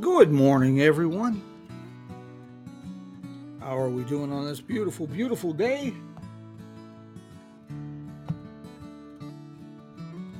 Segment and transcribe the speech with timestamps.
[0.00, 1.40] Good morning, everyone.
[3.60, 5.94] How are we doing on this beautiful, beautiful day?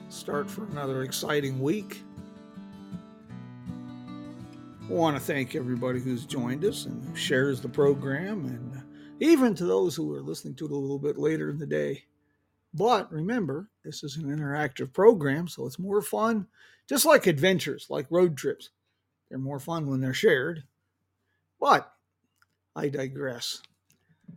[0.09, 2.03] Start for another exciting week.
[4.91, 8.83] I want to thank everybody who's joined us and shares the program, and
[9.21, 12.03] even to those who are listening to it a little bit later in the day.
[12.75, 16.49] But remember, this is an interactive program, so it's more fun,
[16.89, 18.71] just like adventures, like road trips.
[19.35, 20.63] They're more fun when they're shared.
[21.59, 21.93] But
[22.77, 23.61] I digress.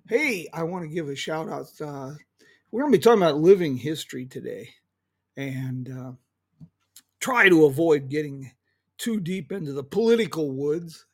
[0.09, 1.67] Hey, I want to give a shout out.
[1.80, 2.16] Uh,
[2.72, 4.70] we're going to be talking about living history today
[5.36, 6.12] and uh,
[7.20, 8.54] try to avoid getting
[8.98, 11.06] too deep into the political woods.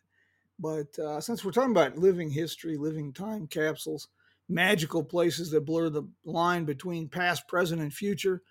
[0.58, 4.08] But uh, since we're talking about living history, living time capsules,
[4.48, 8.44] magical places that blur the line between past, present, and future,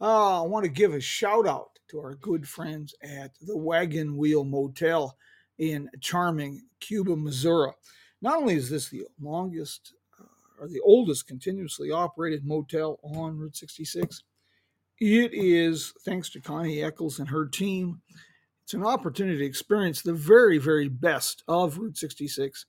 [0.00, 4.16] uh, I want to give a shout out to our good friends at the Wagon
[4.16, 5.16] Wheel Motel
[5.58, 7.72] in charming Cuba, Missouri.
[8.20, 10.24] Not only is this the longest uh,
[10.60, 14.22] or the oldest continuously operated motel on Route 66,
[15.00, 18.00] it is, thanks to Connie Eccles and her team,
[18.64, 22.66] it's an opportunity to experience the very, very best of Route 66,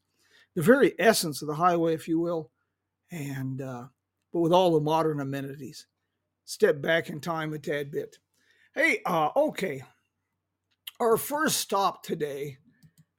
[0.56, 2.52] the very essence of the highway, if you will,
[3.12, 3.86] and uh,
[4.32, 5.88] but with all the modern amenities.
[6.46, 8.18] Step back in time a tad bit.
[8.76, 9.82] Hey, uh, okay.
[11.00, 12.60] Our first stop today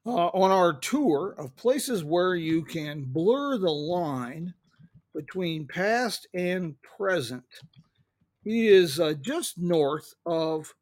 [0.06, 4.54] uh, on our tour of places where you can blur the line
[5.12, 7.42] between past and present
[8.44, 10.72] is uh, just north of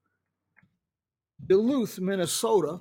[1.47, 2.81] Duluth, Minnesota.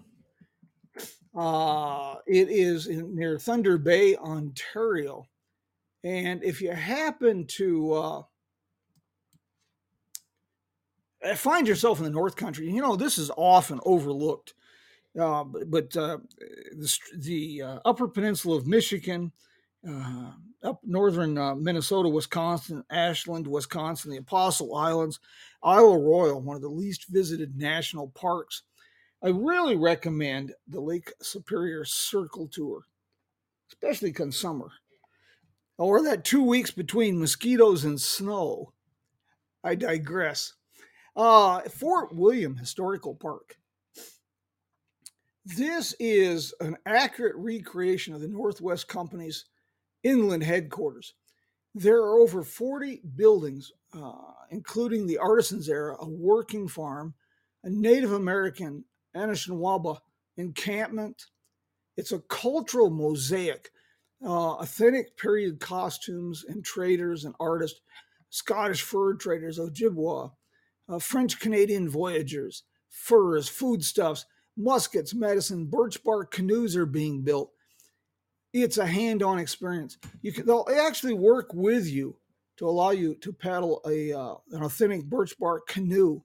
[1.33, 5.25] Uh, it is in, near Thunder Bay, Ontario.
[6.03, 8.21] And if you happen to uh,
[11.35, 14.53] find yourself in the North Country, you know, this is often overlooked.
[15.19, 16.19] Uh, but, uh,
[16.73, 19.31] the, the uh, Upper Peninsula of Michigan,
[19.87, 20.31] uh,
[20.63, 25.19] up northern uh, Minnesota, Wisconsin, Ashland, Wisconsin, the Apostle Islands,
[25.63, 28.63] Isle Royale, one of the least visited national parks.
[29.23, 32.83] I really recommend the Lake Superior Circle Tour,
[33.69, 34.69] especially come summer,
[35.77, 38.73] or that two weeks between mosquitoes and snow.
[39.63, 40.53] I digress.
[41.17, 43.57] Uh, Fort William Historical Park.
[45.43, 49.45] This is an accurate recreation of the Northwest Company's
[50.03, 51.15] inland headquarters.
[51.73, 54.11] There are over 40 buildings, uh,
[54.51, 57.15] including the Artisans era, a working farm,
[57.63, 58.85] a Native American
[59.15, 59.97] Anishinaabe
[60.37, 61.25] encampment.
[61.95, 63.71] It's a cultural mosaic,
[64.23, 67.81] uh, authentic period costumes and traders and artists,
[68.29, 70.33] Scottish fur traders, Ojibwa,
[70.89, 74.25] uh, French Canadian voyagers, furs, foodstuffs,
[74.55, 77.51] muskets, medicine, birch bark canoes are being built.
[78.53, 79.97] It's a hand-on experience.
[80.21, 82.17] You can they'll actually work with you
[82.57, 86.21] to allow you to paddle a uh, an authentic birch bark canoe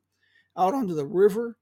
[0.56, 1.58] out onto the river.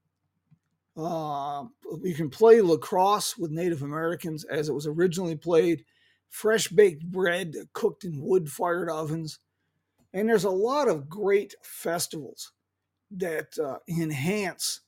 [0.95, 1.65] Uh,
[2.03, 5.85] you can play lacrosse with Native Americans as it was originally played.
[6.29, 9.39] Fresh baked bread cooked in wood fired ovens.
[10.13, 12.51] And there's a lot of great festivals
[13.17, 14.81] that uh, enhance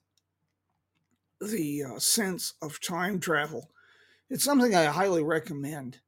[1.41, 3.69] the uh, sense of time travel.
[4.29, 5.99] It's something I highly recommend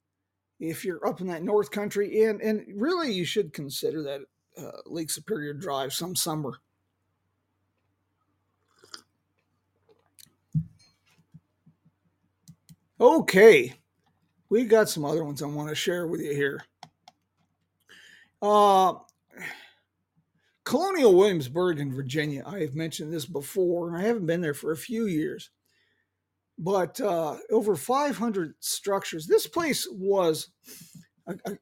[0.59, 4.21] if you're up in that North Country, and and really you should consider that
[4.57, 6.59] uh, Lake Superior Drive some summer.
[12.99, 13.73] Okay,
[14.49, 16.61] we've got some other ones I want to share with you here.
[18.41, 18.93] Uh,
[20.65, 22.43] Colonial Williamsburg in Virginia.
[22.45, 25.51] I have mentioned this before, and I haven't been there for a few years.
[26.57, 29.27] But uh, over 500 structures.
[29.27, 30.49] This place was
[31.27, 31.57] a, a,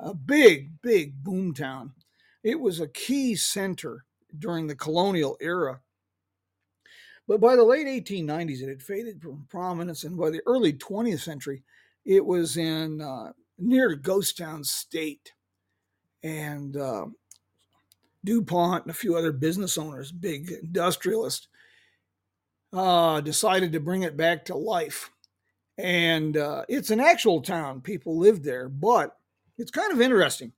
[0.00, 1.92] a big, big boom town.
[2.42, 4.04] It was a key center
[4.38, 5.80] during the colonial era.
[7.28, 11.20] But by the late 1890s, it had faded from prominence, and by the early 20th
[11.20, 11.62] century,
[12.04, 15.32] it was in uh, near Ghost Town State.
[16.24, 17.06] And uh,
[18.24, 21.48] DuPont and a few other business owners, big industrialists,
[22.72, 25.10] uh, decided to bring it back to life.
[25.78, 27.80] And uh, it's an actual town.
[27.80, 29.16] People live there, but
[29.58, 30.52] it's kind of interesting.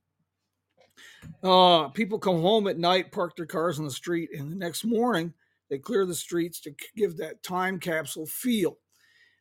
[1.43, 4.85] Uh, people come home at night, park their cars on the street, and the next
[4.85, 5.33] morning
[5.71, 8.79] they clear the streets to give that time capsule feel.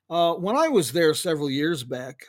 [0.10, 2.26] Uh, when I was there several years back,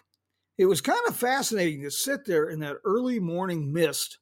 [0.58, 4.18] it was kind of fascinating to sit there in that early morning mist,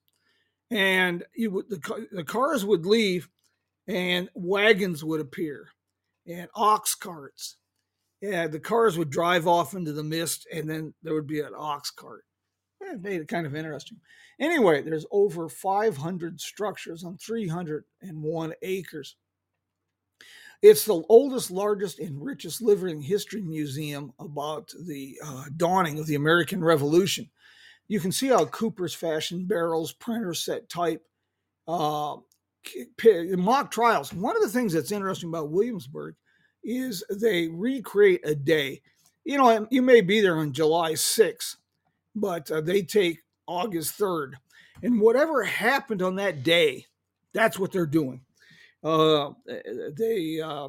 [0.70, 3.28] and would, the, the cars would leave,
[3.86, 5.68] and wagons would appear,
[6.26, 7.56] and ox carts.
[8.20, 11.54] Yeah, the cars would drive off into the mist, and then there would be an
[11.56, 12.24] ox cart.
[12.80, 13.98] It made it kind of interesting.
[14.38, 19.16] Anyway, there's over 500 structures on 301 acres.
[20.62, 26.14] It's the oldest, largest, and richest living history museum about the uh, dawning of the
[26.16, 27.30] American Revolution.
[27.90, 31.02] You can see how Cooper's fashioned barrels, printer set type,
[31.66, 32.18] uh,
[33.36, 34.12] mock trials.
[34.12, 36.14] One of the things that's interesting about Williamsburg
[36.62, 38.80] is they recreate a day.
[39.24, 41.56] You know, you may be there on July 6th,
[42.14, 44.34] but uh, they take August 3rd.
[44.84, 46.86] And whatever happened on that day,
[47.34, 48.20] that's what they're doing.
[48.84, 49.30] Uh,
[49.96, 50.68] they uh,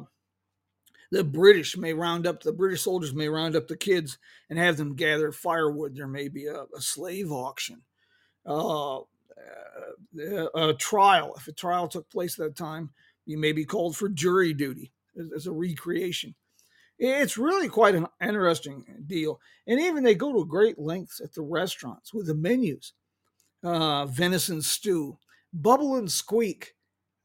[1.12, 4.16] the British may round up the British soldiers may round up the kids
[4.48, 5.94] and have them gather firewood.
[5.94, 7.82] There may be a, a slave auction,
[8.46, 9.00] uh,
[10.54, 11.34] a trial.
[11.36, 12.90] If a trial took place at that time,
[13.26, 16.34] you may be called for jury duty as, as a recreation.
[16.98, 19.38] It's really quite an interesting deal.
[19.66, 22.94] And even they go to great lengths at the restaurants with the menus
[23.62, 25.18] uh, venison stew,
[25.52, 26.74] bubble and squeak,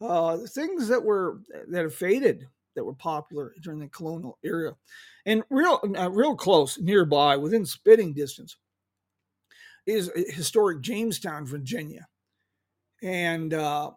[0.02, 4.74] uh, things that were that have faded that were popular during the colonial era,
[5.26, 8.56] and real uh, real close nearby within spitting distance
[9.86, 12.08] is historic Jamestown, Virginia,
[13.02, 13.92] and uh,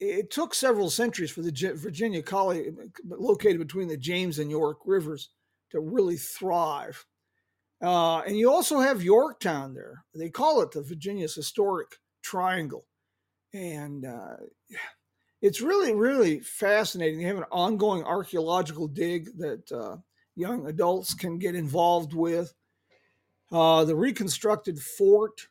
[0.00, 2.70] it took several centuries for the Virginia colony
[3.04, 5.30] located between the James and York rivers
[5.70, 7.04] to really thrive.
[7.82, 10.04] Uh, and you also have Yorktown there.
[10.14, 11.88] They call it the Virginia's Historic
[12.22, 12.86] Triangle
[13.52, 14.36] and uh,
[15.42, 17.18] it's really really fascinating.
[17.18, 19.96] They have an ongoing archaeological dig that uh,
[20.34, 22.54] young adults can get involved with.
[23.50, 25.48] Uh, the reconstructed fort.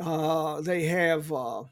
[0.00, 1.62] Uh, they have uh,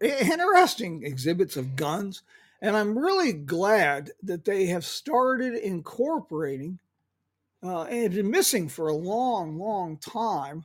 [0.00, 2.22] interesting exhibits of guns,
[2.60, 6.80] and I'm really glad that they have started incorporating.
[7.62, 10.64] Uh, and been missing for a long, long time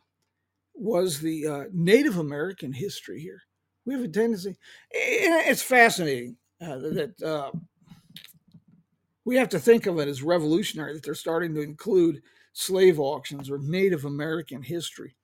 [0.73, 3.41] was the uh, Native American history here.
[3.85, 4.57] We have a tendency,
[4.91, 7.51] it's fascinating uh, that uh,
[9.25, 12.21] we have to think of it as revolutionary that they're starting to include
[12.53, 15.15] slave auctions or Native American history.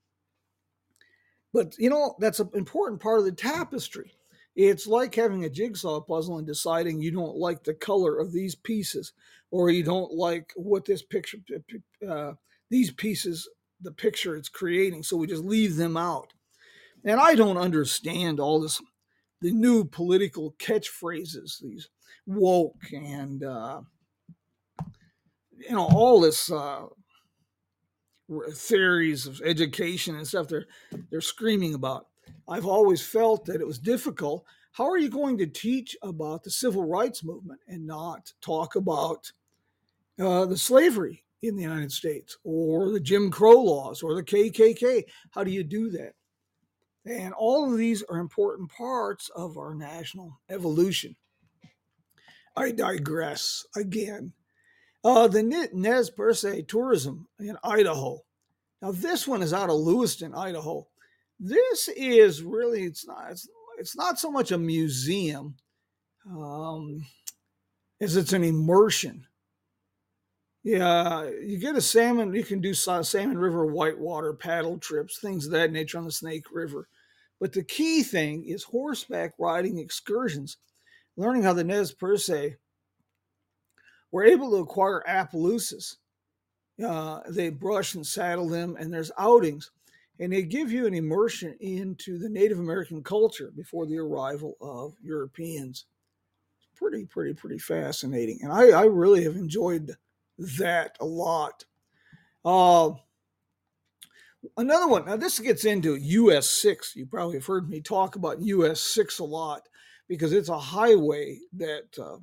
[1.53, 4.13] But, you know, that's an important part of the tapestry.
[4.55, 8.55] It's like having a jigsaw puzzle and deciding you don't like the color of these
[8.55, 9.13] pieces
[9.51, 11.37] or you don't like what this picture,
[12.07, 12.33] uh,
[12.69, 13.47] these pieces
[13.81, 15.03] the picture it's creating.
[15.03, 16.33] So we just leave them out.
[17.07, 18.81] And I don't understand all this,
[19.41, 21.89] the new political catchphrases, these
[22.25, 23.81] woke and, uh,
[25.57, 26.87] you know, all this uh,
[28.53, 30.67] theories of education and stuff they're,
[31.09, 32.07] they're screaming about.
[32.47, 34.43] I've always felt that it was difficult.
[34.73, 39.31] How are you going to teach about the civil rights movement and not talk about
[40.19, 45.03] uh, the slavery in the United States or the Jim Crow laws or the KKK.
[45.31, 46.13] How do you do that?
[47.07, 51.15] And all of these are important parts of our national evolution.
[52.55, 54.33] I digress again.
[55.03, 58.19] Uh, the Nez Perce tourism in Idaho.
[58.81, 60.87] Now, this one is out of Lewiston, Idaho.
[61.39, 63.47] This is really, it's not, it's,
[63.77, 65.55] it's not so much a museum
[66.29, 67.05] um,
[68.01, 69.25] as it's an immersion
[70.67, 72.33] yeah, you get a salmon.
[72.33, 76.43] You can do salmon river whitewater paddle trips, things of that nature on the Snake
[76.51, 76.89] River.
[77.39, 80.57] But the key thing is horseback riding excursions,
[81.15, 82.55] learning how the Nez Perce
[84.11, 85.97] were able to acquire Appaloosas.
[86.83, 89.71] Uh, they brush and saddle them, and there's outings,
[90.19, 94.93] and they give you an immersion into the Native American culture before the arrival of
[95.01, 95.85] Europeans.
[96.57, 99.95] It's pretty, pretty, pretty fascinating, and I, I really have enjoyed
[100.59, 101.65] that a lot.
[102.45, 102.91] Uh,
[104.57, 105.05] another one.
[105.05, 106.95] Now, this gets into US 6.
[106.95, 109.63] You probably have heard me talk about US 6 a lot
[110.07, 112.17] because it's a highway that uh,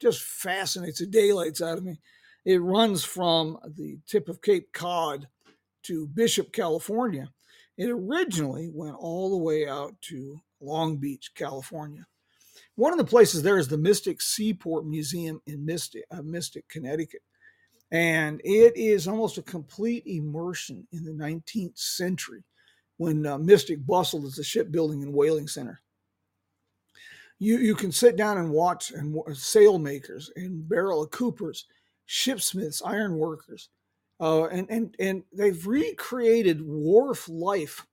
[0.00, 2.00] just fascinates the daylights out of me.
[2.44, 5.28] It runs from the tip of Cape Cod
[5.84, 7.30] to Bishop, California.
[7.76, 12.06] It originally went all the way out to Long Beach, California.
[12.74, 17.22] One of the places there is the Mystic Seaport Museum in Mystic, uh, Mystic, Connecticut.
[17.92, 22.42] And it is almost a complete immersion in the 19th century
[22.96, 25.80] when uh, Mystic bustled as a shipbuilding and whaling center.
[27.38, 31.66] You, you can sit down and watch and sail makers and barrel of coopers,
[32.08, 33.68] shipsmiths, iron workers,
[34.20, 37.86] uh, and, and, and they've recreated wharf life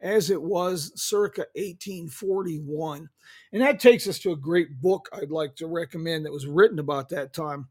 [0.00, 3.08] as it was circa 1841.
[3.52, 6.78] And that takes us to a great book I'd like to recommend that was written
[6.78, 7.68] about that time.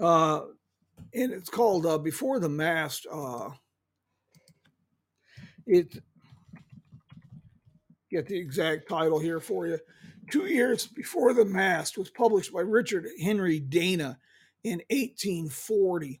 [0.00, 0.42] Uh,
[1.14, 3.06] and it's called uh, Before the Mast.
[3.10, 3.50] Uh,
[5.66, 5.98] it
[8.10, 9.78] get the exact title here for you.
[10.30, 14.18] Two years before the mast was published by Richard Henry Dana
[14.64, 16.20] in 1840.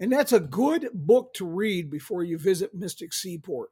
[0.00, 3.70] And that's a good book to read before you visit Mystic Seaport.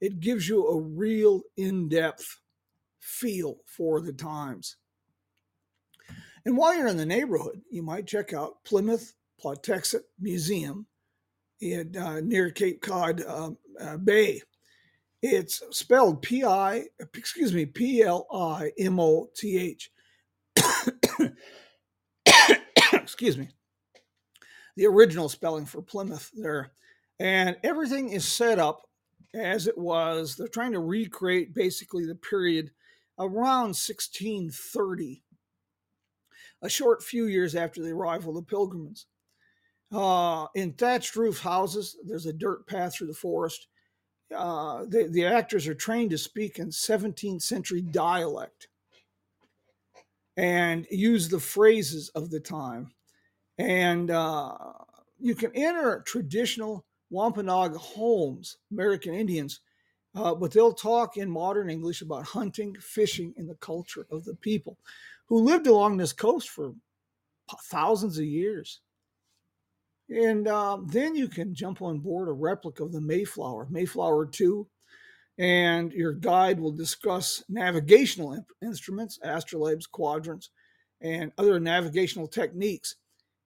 [0.00, 2.40] It gives you a real in depth
[3.00, 4.76] feel for the times.
[6.44, 10.86] And while you're in the neighborhood, you might check out Plimoth Patuxet Museum
[11.60, 14.42] in, uh, near Cape Cod uh, uh, Bay.
[15.22, 16.84] It's spelled P I,
[17.14, 19.90] excuse me, P L I M O T H.
[22.92, 23.48] excuse me.
[24.76, 26.72] The original spelling for Plymouth there.
[27.18, 28.82] And everything is set up
[29.32, 30.36] as it was.
[30.36, 32.70] They're trying to recreate basically the period
[33.18, 35.22] around 1630,
[36.64, 39.06] a short few years after the arrival of the pilgrims.
[39.92, 43.68] Uh, in thatched roof houses, there's a dirt path through the forest
[44.34, 48.68] uh, the, the actors are trained to speak in 17th century dialect
[50.36, 52.92] and use the phrases of the time.
[53.58, 54.56] And uh,
[55.20, 59.60] you can enter traditional Wampanoag homes, American Indians,
[60.16, 64.34] uh, but they'll talk in modern English about hunting, fishing, and the culture of the
[64.34, 64.78] people
[65.28, 66.74] who lived along this coast for
[67.70, 68.80] thousands of years.
[70.10, 74.66] And uh, then you can jump on board a replica of the Mayflower, Mayflower 2,
[75.38, 80.50] and your guide will discuss navigational imp- instruments, astrolabes, quadrants,
[81.00, 82.96] and other navigational techniques.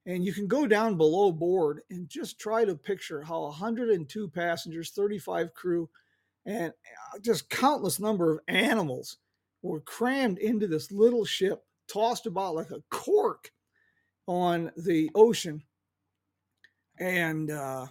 [0.05, 4.91] And you can go down below board and just try to picture how 102 passengers,
[4.91, 5.89] 35 crew,
[6.47, 6.73] and
[7.15, 9.19] uh, just countless number of animals
[9.63, 13.51] were crammed into this little ship, tossed about like a cork
[14.27, 15.63] on the ocean
[16.99, 17.87] and uh,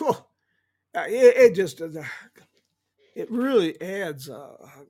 [0.00, 1.88] it, it, just uh,
[3.14, 4.86] it really adds a, a,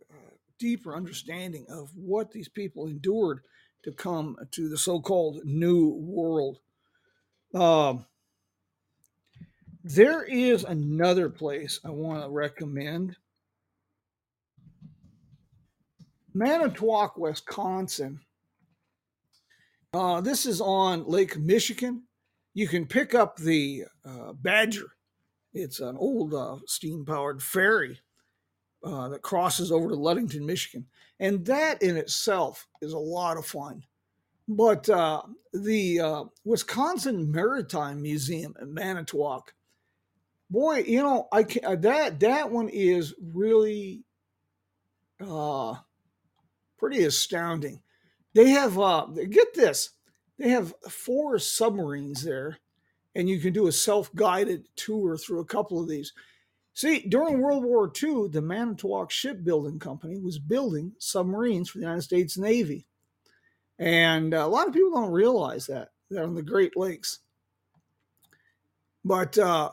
[0.59, 3.41] deeper understanding of what these people endured
[3.83, 6.61] to come to the so-called new world.
[7.53, 8.07] Um,
[9.83, 13.17] there is another place I want to recommend.
[16.35, 18.21] Manitowoc, Wisconsin.
[19.95, 22.05] Uh, this is on Lake Michigan
[22.55, 24.89] you can pick up the uh, Badger.
[25.55, 28.01] It's an old uh, steam powered ferry
[28.85, 30.87] uh, that crosses over to Ludington, Michigan.
[31.21, 33.85] And that in itself is a lot of fun.
[34.49, 35.23] But uh,
[35.53, 39.55] the uh, Wisconsin Maritime Museum in Manitowoc,
[40.51, 44.05] boy, you know, I can, uh, that that one is really
[46.83, 47.81] pretty astounding.
[48.35, 48.75] They have
[49.31, 49.91] get this
[50.43, 52.59] they have four submarines there,
[53.15, 56.13] and you can do a self guided tour through a couple of these.
[56.75, 62.03] See, during World War II, the Manitowoc Shipbuilding Company was building submarines for the United
[62.03, 62.87] States Navy.
[63.79, 67.21] And a lot of people don't realize that, that on the Great Lakes.
[69.05, 69.71] But uh,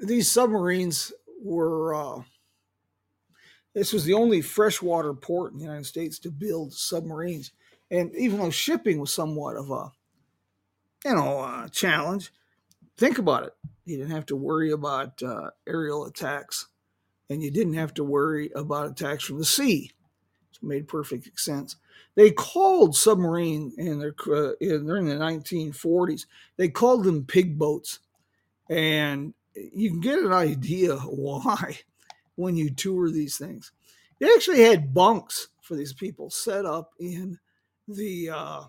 [0.00, 1.12] these submarines
[1.44, 2.22] were, uh,
[3.74, 7.52] this was the only freshwater port in the United States to build submarines.
[7.90, 9.92] And even though shipping was somewhat of a,
[11.04, 12.32] you know, a challenge,
[12.96, 13.54] think about it.
[13.84, 16.68] You didn't have to worry about uh, aerial attacks,
[17.28, 19.90] and you didn't have to worry about attacks from the sea.
[20.52, 21.76] It made perfect sense.
[22.14, 26.26] They called submarine in their uh, in, during the 1940s.
[26.56, 27.98] They called them pig boats,
[28.70, 31.80] and you can get an idea why
[32.36, 33.72] when you tour these things.
[34.18, 37.38] They actually had bunks for these people set up in
[37.88, 38.62] the uh,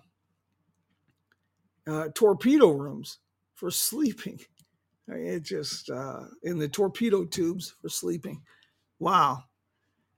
[1.86, 3.18] uh, torpedo rooms
[3.54, 4.40] for sleeping.
[5.06, 8.40] It just uh, in the torpedo tubes for sleeping.
[8.98, 9.44] Wow.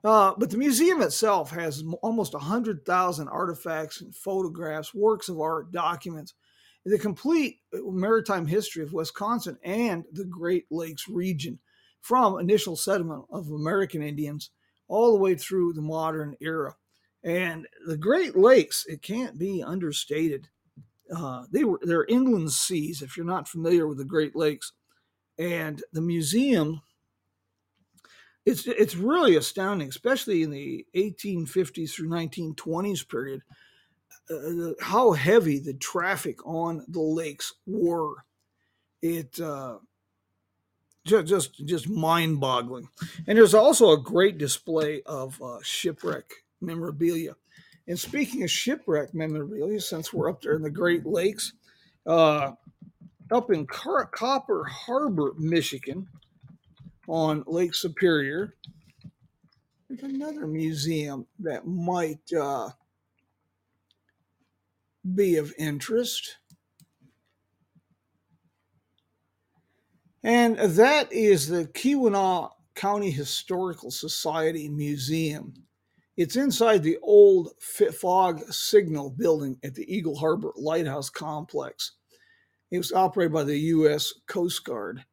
[0.05, 6.35] Uh, but the museum itself has almost 100,000 artifacts and photographs, works of art, documents,
[6.85, 11.59] the complete uh, maritime history of Wisconsin and the Great Lakes region
[12.01, 14.51] from initial settlement of American Indians
[14.89, 16.77] all the way through the modern era.
[17.25, 20.49] And the Great Lakes, it can't be understated.
[21.15, 23.03] Uh, they were they're inland seas.
[23.03, 24.73] If you're not familiar with the Great Lakes,
[25.39, 26.83] and the museum,
[28.45, 33.43] it's it's really astounding, especially in the 1850s through 1920s period,
[34.31, 38.25] uh, how heavy the traffic on the lakes were.
[39.03, 39.79] It uh,
[41.07, 42.89] just just just mind boggling.
[43.27, 47.37] And there's also a great display of uh, shipwreck memorabilia.
[47.89, 51.53] And speaking of shipwreck memorabilia, since we're up there in the Great Lakes,
[52.05, 52.53] uh,
[53.31, 56.09] up in Car- Copper Harbor, Michigan,
[57.09, 58.55] on Lake Superior,
[59.89, 62.71] there's another museum that might uh,
[65.15, 66.39] be of interest.
[70.27, 75.55] And that is the Keweenaw County Historical Society Museum.
[76.17, 81.93] It's inside the old fog signal building at the Eagle Harbor Lighthouse Complex.
[82.73, 84.13] It was operated by the U.S.
[84.27, 85.05] Coast Guard.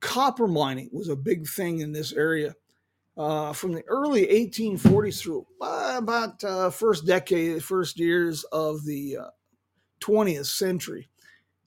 [0.00, 2.54] Copper mining was a big thing in this area.
[3.14, 9.18] Uh, from the early 1840s through uh, about uh, first decade, first years of the
[10.00, 11.10] 20th uh, century.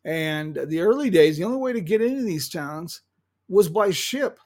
[0.05, 3.01] And the early days, the only way to get into these towns
[3.49, 4.39] was by ship.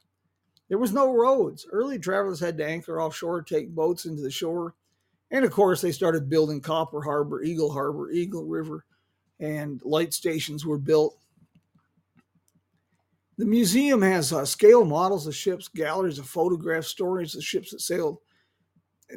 [0.69, 1.67] There was no roads.
[1.69, 4.75] Early travelers had to anchor offshore, take boats into the shore.
[5.31, 8.85] And of course, they started building Copper Harbor, Eagle Harbor, Eagle River,
[9.39, 11.17] and light stations were built.
[13.37, 17.81] The museum has uh, scale models of ships, galleries of photographs, stories of ships that
[17.81, 18.19] sailed,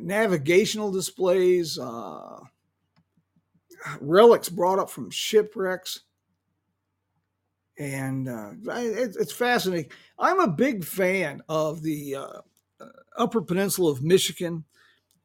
[0.01, 2.41] navigational displays, uh,
[4.01, 6.03] relics brought up from shipwrecks
[7.79, 9.91] and uh, it, it's fascinating.
[10.19, 12.41] I'm a big fan of the uh,
[12.81, 14.65] uh, Upper Peninsula of Michigan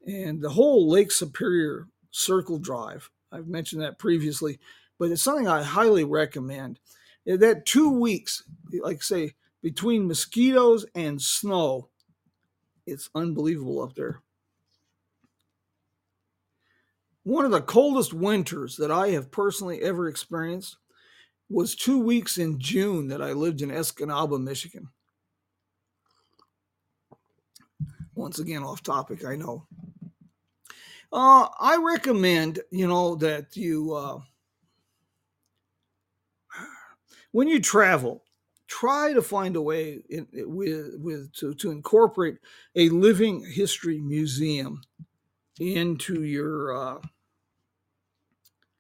[0.06, 3.10] and the whole Lake Superior Circle Drive.
[3.32, 4.60] I've mentioned that previously,
[4.98, 6.80] but it's something I highly recommend.
[7.26, 8.44] That two weeks,
[8.82, 11.90] like say, between mosquitoes and snow,
[12.86, 14.22] it's unbelievable up there.
[17.24, 20.78] One of the coldest winters that I have personally ever experienced
[21.50, 24.90] was two weeks in June that I lived in Escanaba, Michigan.
[28.16, 29.66] Once again, off topic, I know.
[31.12, 34.20] Uh, I recommend, you know, that you, uh,
[37.32, 38.24] when you travel,
[38.68, 42.38] try to find a way in, with, with to, to incorporate
[42.76, 44.82] a living history museum
[45.60, 47.00] into your uh,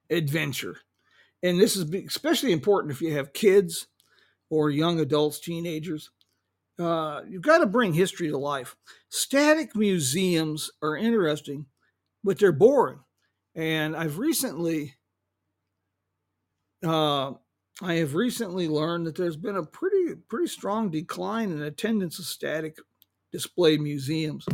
[0.10, 0.78] adventure
[1.48, 3.88] and this is especially important if you have kids
[4.50, 6.10] or young adults, teenagers.
[6.80, 8.76] Uh, you've got to bring history to life.
[9.10, 11.66] Static museums are interesting,
[12.24, 13.00] but they're boring.
[13.56, 14.96] And I've recently,
[16.86, 17.34] uh,
[17.82, 22.26] I have recently learned that there's been a pretty pretty strong decline in attendance of
[22.26, 22.78] static
[23.32, 24.46] display museums.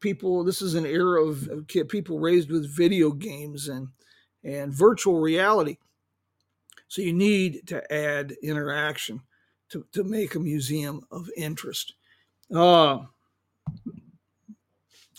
[0.00, 3.88] People, this is an era of, of people raised with video games and
[4.44, 5.78] and virtual reality.
[6.94, 9.20] So you need to add interaction
[9.70, 11.94] to, to make a museum of interest.
[12.54, 12.98] Uh,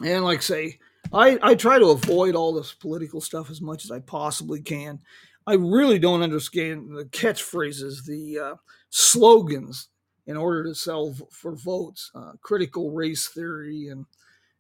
[0.02, 0.80] and like say,
[1.12, 5.02] I, I try to avoid all this political stuff as much as I possibly can.
[5.48, 8.56] I really don't understand the catchphrases, the uh,
[8.90, 9.90] slogans
[10.28, 14.06] in order to sell v- for votes, uh, critical race theory and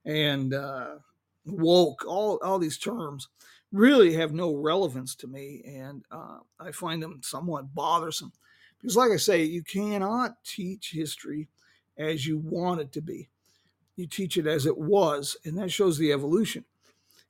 [0.03, 0.95] and uh,
[1.45, 3.29] woke, all all these terms
[3.75, 8.31] really have no relevance to me, and uh, I find them somewhat bothersome.
[8.77, 11.49] Because, like I say, you cannot teach history
[11.97, 13.29] as you want it to be.
[13.97, 16.63] You teach it as it was, and that shows the evolution.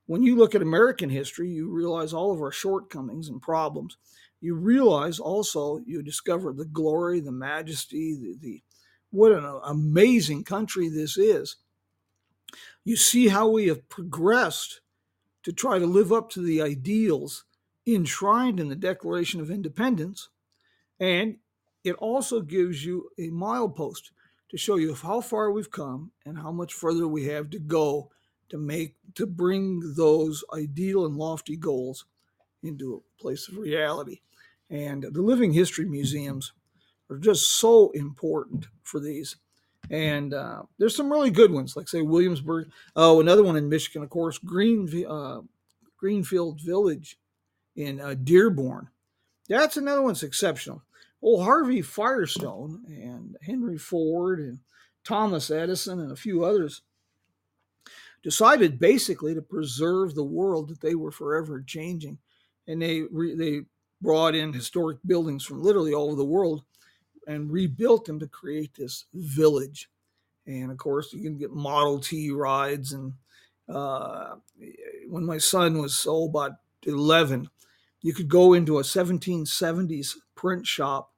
[0.05, 3.97] When you look at American history, you realize all of our shortcomings and problems.
[4.39, 8.63] You realize also, you discover the glory, the majesty, the, the
[9.10, 11.55] what an amazing country this is.
[12.84, 14.81] You see how we have progressed
[15.45, 17.45] to try to live up to the ideals
[17.88, 20.29] enshrined in the Declaration of Independence.
[20.99, 21.38] And
[21.84, 24.10] it also gives you a milepost
[24.49, 28.10] to show you how far we've come and how much further we have to go
[28.49, 32.05] to make to bring those ideal and lofty goals
[32.63, 34.21] into a place of reality.
[34.71, 36.53] And the living history museums
[37.10, 39.36] are just so important for these.
[39.89, 42.69] And uh, there's some really good ones, like say Williamsburg.
[42.95, 45.41] Oh, another one in Michigan, of course, Green uh,
[45.98, 47.17] Greenfield Village
[47.76, 48.89] in uh, Dearborn.
[49.48, 50.82] That's another one's exceptional.
[51.21, 54.60] Old Harvey Firestone and Henry Ford and
[55.04, 56.82] Thomas Edison and a few others
[58.24, 62.17] decided basically to preserve the world that they were forever changing.
[62.67, 63.62] And they, re, they
[64.02, 66.63] brought in historic buildings from literally all over the world
[67.27, 69.89] and rebuilt them to create this village.
[70.47, 72.93] And of course, you can get Model T rides.
[72.93, 73.13] And
[73.67, 74.35] uh,
[75.09, 77.49] when my son was oh, about 11,
[78.01, 81.11] you could go into a 1770s print shop,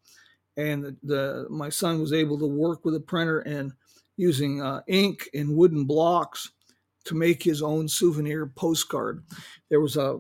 [0.55, 3.73] and the, the my son was able to work with a printer and
[4.15, 6.49] using uh, ink and wooden blocks
[7.03, 9.23] to make his own souvenir postcard.
[9.69, 10.19] There was a,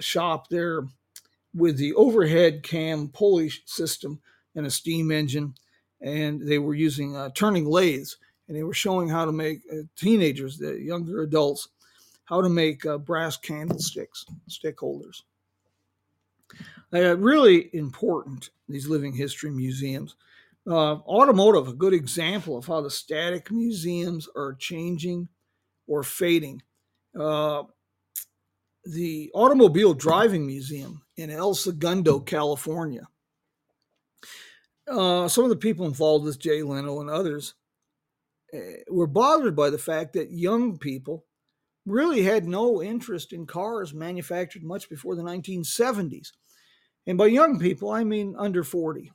[0.00, 0.82] shop there
[1.54, 4.20] with the overhead cam pulley system
[4.54, 5.54] and a steam engine,
[6.00, 8.16] and they were using uh, turning lathes,
[8.48, 11.68] and they were showing how to make uh, teenagers, the younger adults,
[12.24, 15.24] how to make uh, brass candlesticks, stick holders.
[16.92, 20.14] Really important, these living history museums.
[20.66, 25.28] Uh, automotive, a good example of how the static museums are changing
[25.86, 26.62] or fading.
[27.18, 27.64] Uh,
[28.84, 33.06] the Automobile Driving Museum in El Segundo, California.
[34.86, 37.54] Uh, some of the people involved with Jay Leno and others
[38.54, 38.58] uh,
[38.90, 41.24] were bothered by the fact that young people
[41.86, 46.32] really had no interest in cars manufactured much before the 1970s.
[47.06, 49.12] And by young people, I mean under 40.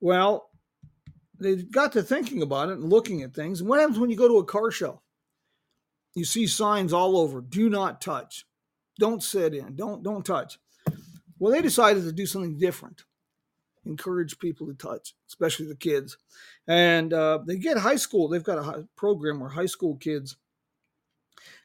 [0.00, 0.50] Well,
[1.38, 3.60] they got to thinking about it and looking at things.
[3.60, 5.02] And what happens when you go to a car show?
[6.14, 8.46] You see signs all over, do not touch.
[8.98, 10.58] Don't sit in, don't don't touch.
[11.38, 13.04] Well, they decided to do something different.
[13.86, 16.16] Encourage people to touch, especially the kids.
[16.66, 20.36] And uh, they get high school, they've got a program where high school kids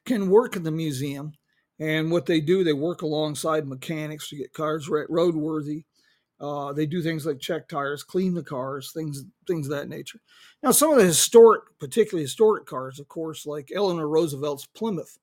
[0.06, 1.34] can work in the museum.
[1.80, 5.86] And what they do, they work alongside mechanics to get cars roadworthy.
[6.40, 10.20] Uh, they do things like check tires, clean the cars, things things of that nature.
[10.64, 15.20] Now, some of the historic, particularly historic cars, of course, like Eleanor Roosevelt's Plymouth,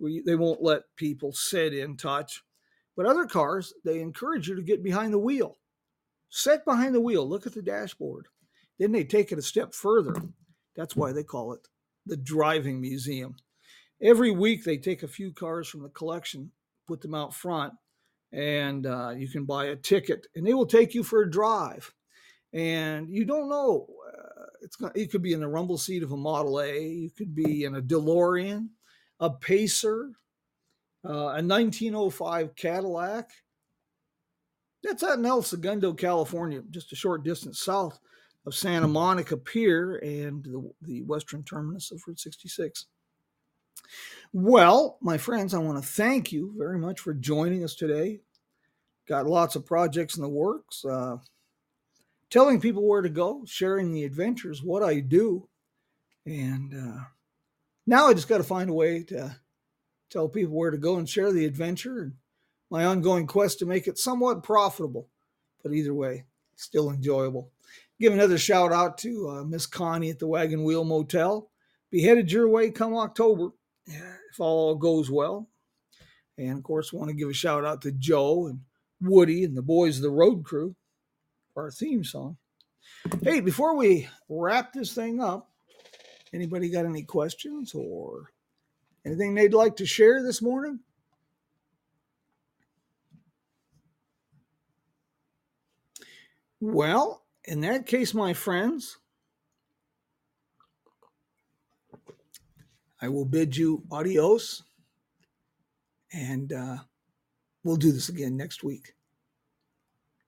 [0.00, 2.42] we, they won't let people sit in, touch.
[2.96, 5.58] But other cars, they encourage you to get behind the wheel.
[6.30, 8.26] Sit behind the wheel, look at the dashboard.
[8.78, 10.14] Then they take it a step further.
[10.76, 11.66] That's why they call it
[12.06, 13.36] the driving museum.
[14.00, 16.52] Every week, they take a few cars from the collection,
[16.86, 17.74] put them out front,
[18.32, 21.92] and uh, you can buy a ticket, and they will take you for a drive.
[22.52, 23.86] And you don't know.
[24.06, 26.80] Uh, it's it could be in the rumble seat of a Model A.
[26.88, 28.68] You could be in a DeLorean,
[29.20, 30.12] a Pacer,
[31.04, 33.30] uh, a 1905 Cadillac.
[34.88, 38.00] That's out in El Segundo, California, just a short distance south
[38.46, 42.86] of Santa Monica Pier and the, the western terminus of Route 66.
[44.32, 48.20] Well, my friends, I want to thank you very much for joining us today.
[49.06, 50.82] Got lots of projects in the works.
[50.86, 51.18] Uh,
[52.30, 55.48] telling people where to go, sharing the adventures, what I do.
[56.24, 57.00] And uh,
[57.86, 59.36] now I just got to find a way to
[60.08, 62.12] tell people where to go and share the adventure and
[62.70, 65.08] my ongoing quest to make it somewhat profitable.
[65.62, 66.24] But either way,
[66.56, 67.50] still enjoyable.
[68.00, 71.50] Give another shout out to uh, Miss Connie at the Wagon Wheel Motel.
[71.90, 73.50] Be headed your way come October
[73.86, 75.48] if all goes well.
[76.36, 78.60] And of course, want to give a shout out to Joe and
[79.00, 80.76] Woody and the boys of the road crew
[81.52, 82.36] for our theme song.
[83.22, 85.50] Hey, before we wrap this thing up,
[86.32, 88.30] anybody got any questions or
[89.04, 90.80] anything they'd like to share this morning?
[96.60, 98.98] Well, in that case, my friends,
[103.00, 104.64] I will bid you adios,
[106.12, 106.78] and uh,
[107.62, 108.94] we'll do this again next week.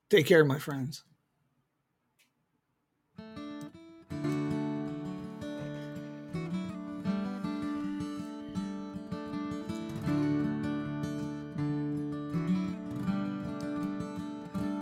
[0.09, 1.03] Take care, my friends.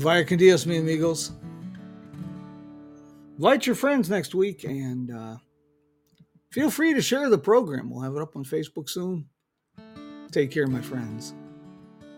[0.00, 1.32] Vaya con Dios, mi amigos.
[3.36, 5.36] invite your friends next week and uh,
[6.50, 7.90] feel free to share the program.
[7.90, 9.26] We'll have it up on Facebook soon.
[10.32, 11.34] Take care, my friends.